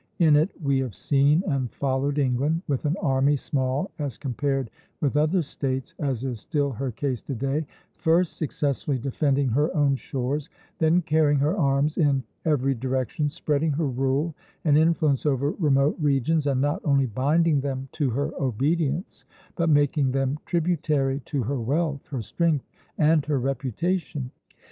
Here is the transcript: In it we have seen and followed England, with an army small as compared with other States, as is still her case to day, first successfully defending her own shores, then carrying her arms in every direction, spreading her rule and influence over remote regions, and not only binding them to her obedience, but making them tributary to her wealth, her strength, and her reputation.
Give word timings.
In 0.17 0.35
it 0.35 0.49
we 0.59 0.79
have 0.79 0.95
seen 0.95 1.43
and 1.47 1.69
followed 1.71 2.17
England, 2.17 2.63
with 2.67 2.85
an 2.85 2.95
army 3.03 3.35
small 3.37 3.91
as 3.99 4.17
compared 4.17 4.71
with 4.99 5.15
other 5.15 5.43
States, 5.43 5.93
as 5.99 6.23
is 6.25 6.39
still 6.39 6.71
her 6.71 6.89
case 6.89 7.21
to 7.21 7.35
day, 7.35 7.67
first 7.93 8.35
successfully 8.35 8.97
defending 8.97 9.49
her 9.49 9.69
own 9.77 9.95
shores, 9.95 10.49
then 10.79 11.03
carrying 11.03 11.37
her 11.37 11.55
arms 11.55 11.99
in 11.99 12.23
every 12.45 12.73
direction, 12.73 13.29
spreading 13.29 13.73
her 13.73 13.85
rule 13.87 14.33
and 14.65 14.75
influence 14.75 15.23
over 15.27 15.51
remote 15.59 15.97
regions, 15.99 16.47
and 16.47 16.59
not 16.59 16.81
only 16.83 17.05
binding 17.05 17.61
them 17.61 17.87
to 17.91 18.09
her 18.09 18.31
obedience, 18.41 19.25
but 19.55 19.69
making 19.69 20.13
them 20.13 20.39
tributary 20.47 21.19
to 21.25 21.43
her 21.43 21.59
wealth, 21.61 22.07
her 22.07 22.23
strength, 22.23 22.67
and 22.97 23.27
her 23.27 23.37
reputation. 23.39 24.31